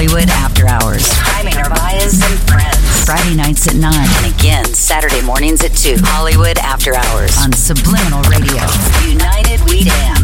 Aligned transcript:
Hollywood 0.00 0.30
After 0.30 0.66
Hours. 0.66 1.04
Jaime 1.12 1.52
Narvaez 1.52 2.22
and 2.24 2.40
friends. 2.48 3.04
Friday 3.04 3.36
nights 3.36 3.68
at 3.68 3.74
9. 3.74 3.92
And 3.92 4.34
again, 4.34 4.64
Saturday 4.64 5.20
mornings 5.20 5.62
at 5.62 5.76
2. 5.76 5.96
Hollywood 5.98 6.56
After 6.56 6.94
Hours 6.94 7.36
on 7.44 7.52
Subliminal 7.52 8.22
Radio. 8.22 8.64
United 9.04 9.60
We 9.68 9.84
Dance. 9.84 10.19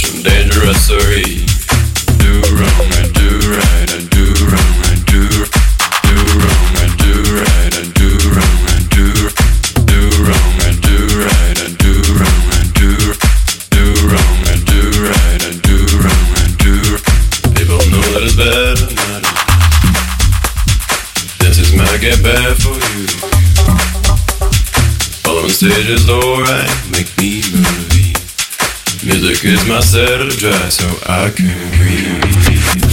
such 0.00 0.22
dangerous 0.22 0.88
3. 0.88 1.59
Use 29.50 29.66
my 29.68 29.80
set 29.80 30.20
of 30.20 30.30
dry 30.36 30.68
so 30.68 30.86
I 31.08 31.28
can 31.30 31.50
breathe. 31.76 32.89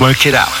work 0.00 0.26
it 0.26 0.34
out. 0.34 0.52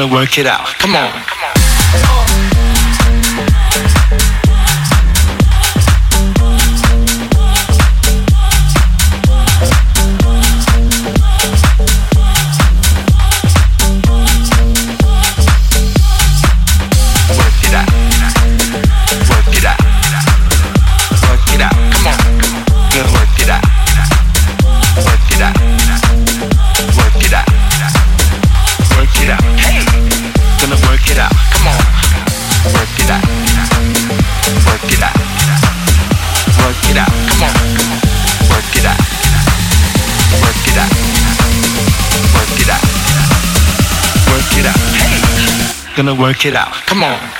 gonna 0.00 0.14
work 0.14 0.38
it 0.38 0.46
out. 0.46 0.66
Come 0.78 0.96
on. 0.96 1.29
going 46.02 46.16
to 46.16 46.22
work 46.22 46.46
it 46.46 46.54
out. 46.54 46.72
Come 46.86 47.02
on. 47.02 47.39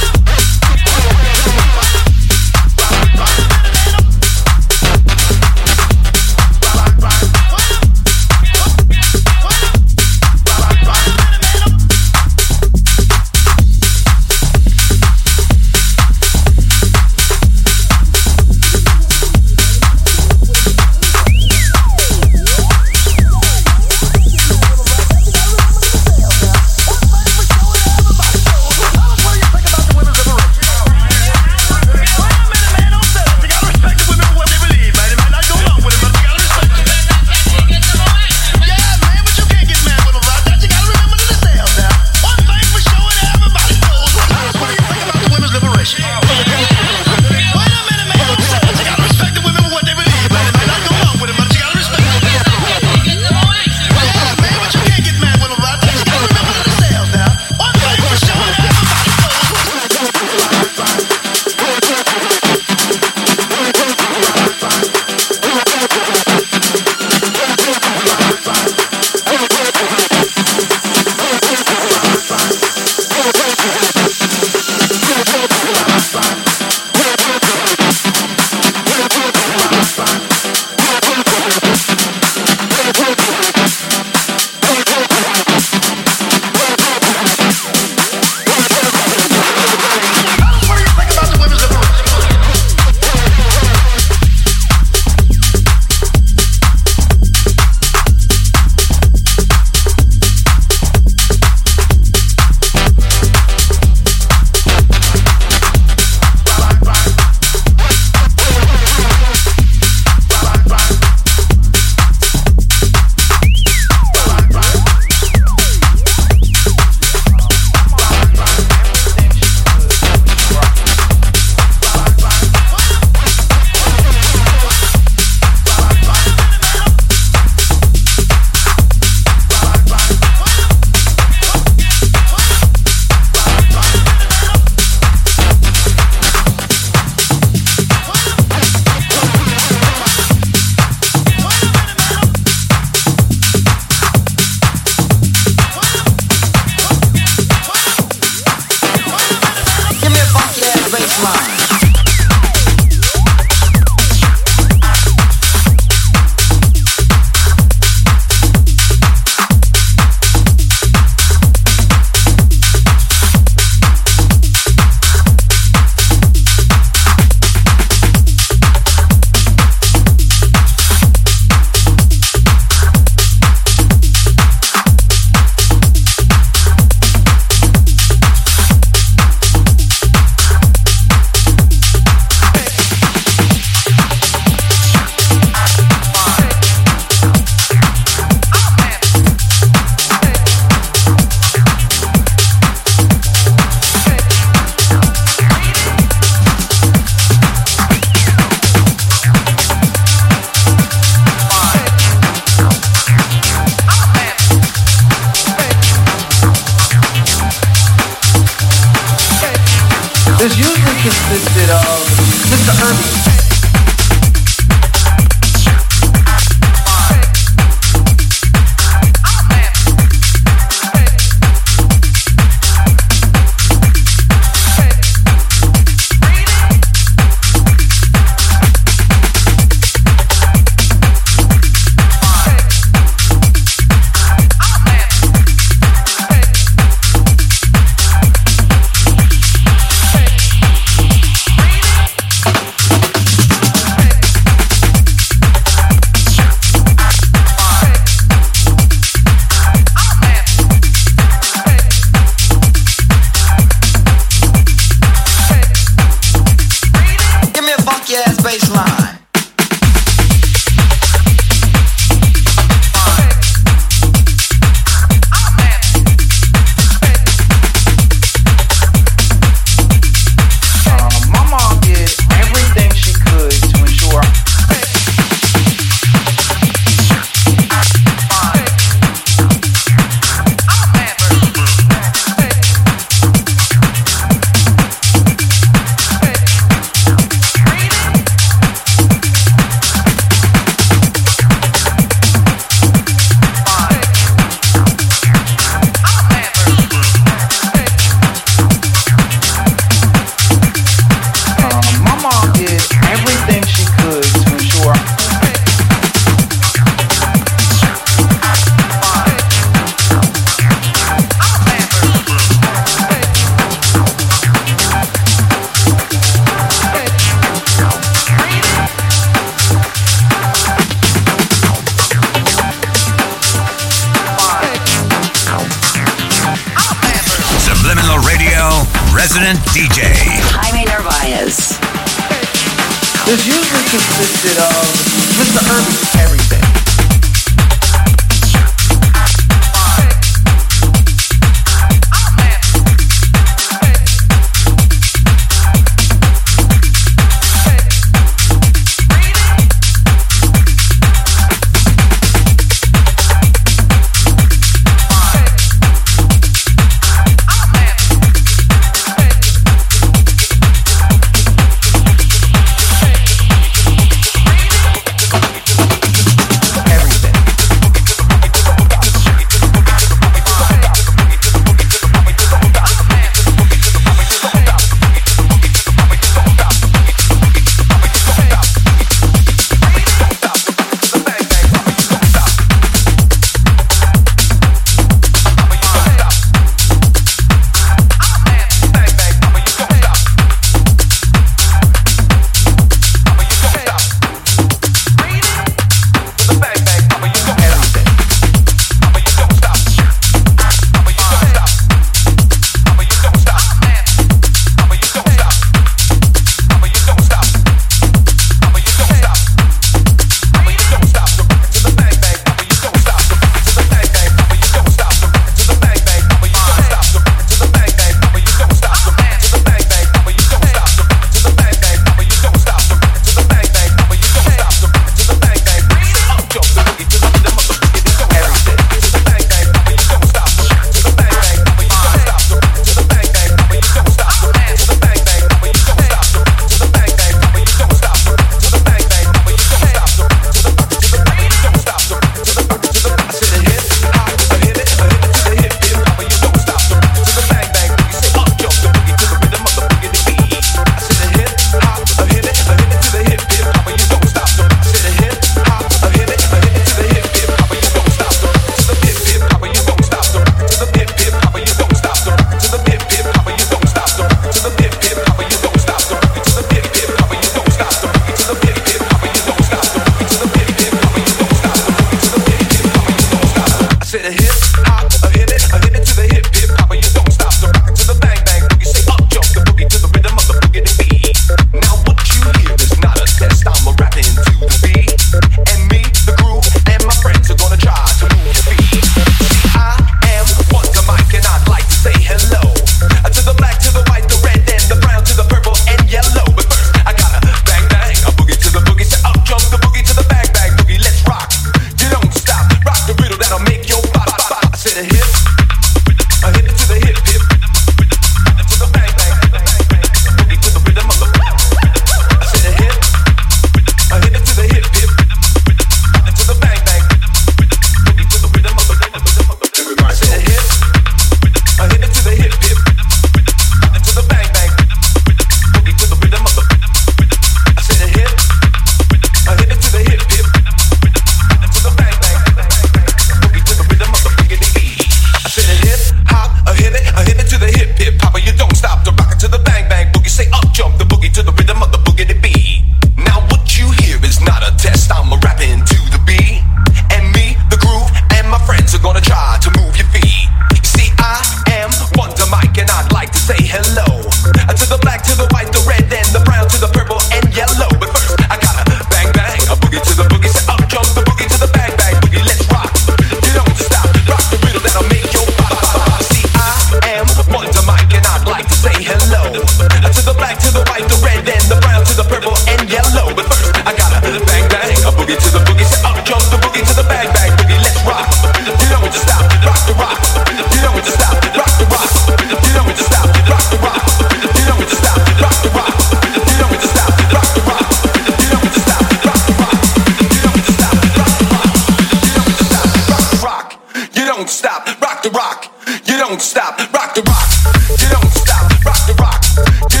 You 597.91 598.09
don't 598.09 598.31
stop, 598.31 598.71
rock 598.85 599.01
the 599.05 599.13
rock. 599.19 599.43
You 599.91 600.00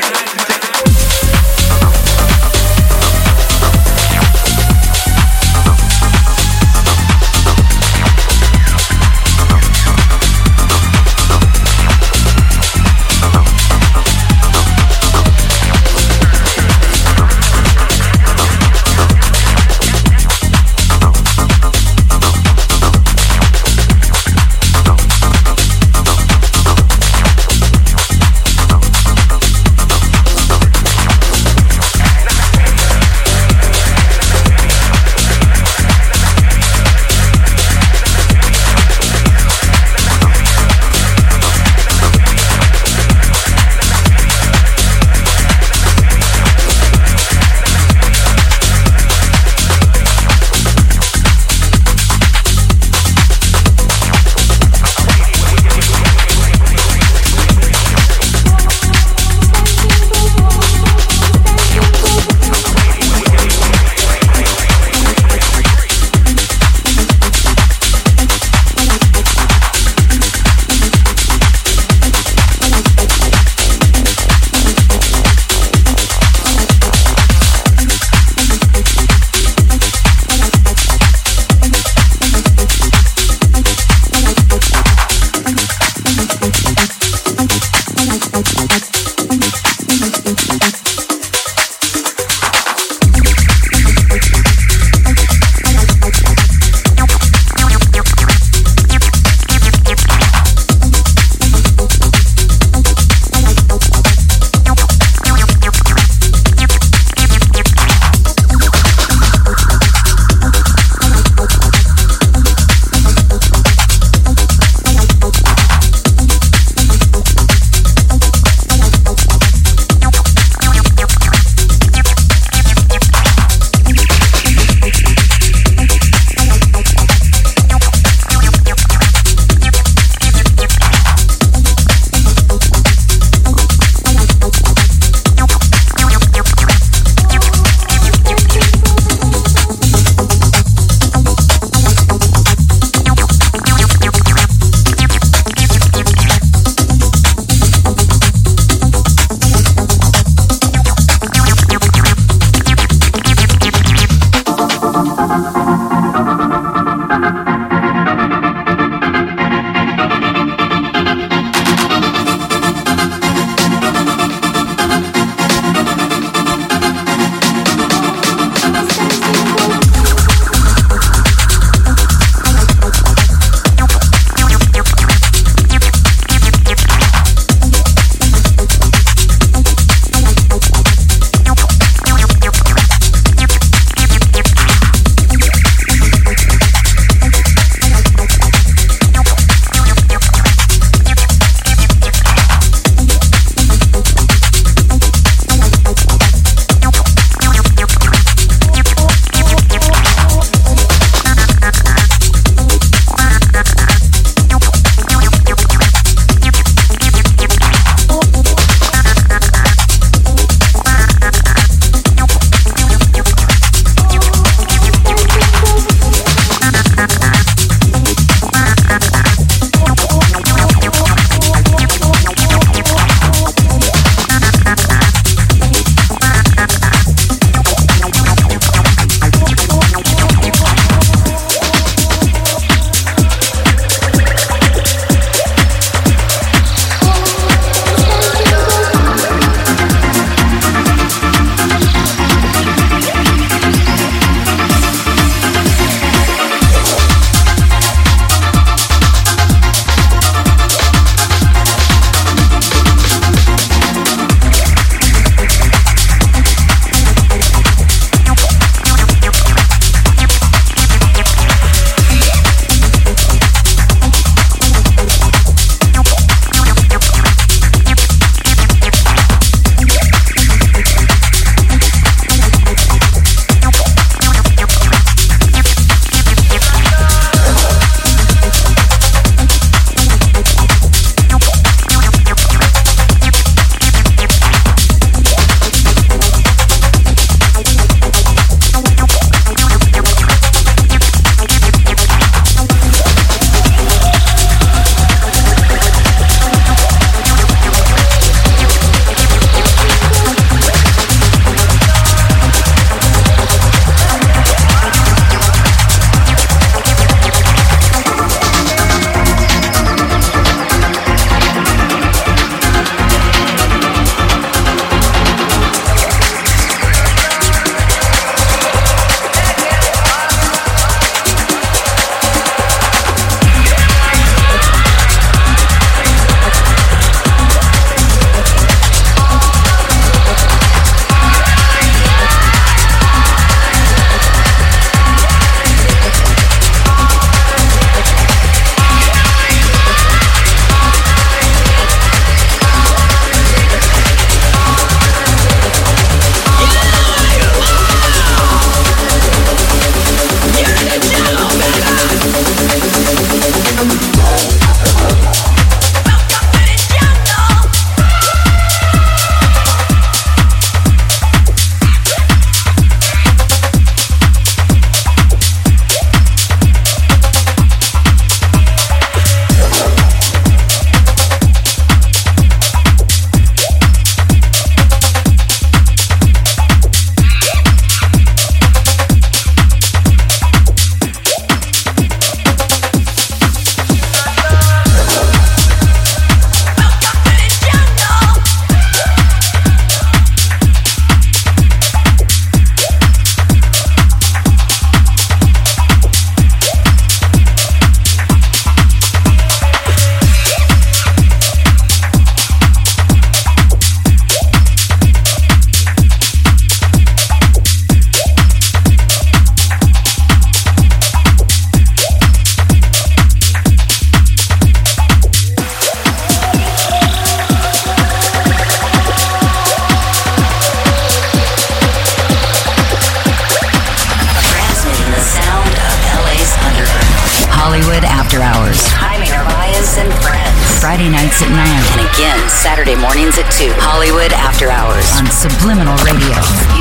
after 428.31 428.43
hours. 428.47 428.79
Jaime 428.95 429.27
Narvaez 429.27 429.97
and 429.97 430.07
friends. 430.23 430.79
Friday 430.79 431.09
nights 431.09 431.43
at 431.43 431.51
9. 431.51 431.59
And 431.59 432.07
again, 432.15 432.39
Saturday 432.47 432.95
mornings 432.95 433.37
at 433.37 433.51
2. 433.51 433.67
Hollywood 433.75 434.31
After 434.31 434.71
Hours. 434.71 435.03
On 435.19 435.27
Subliminal 435.27 435.97
Radio. 436.07 436.80